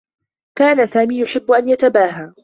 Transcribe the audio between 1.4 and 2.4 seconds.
أن يتباهى.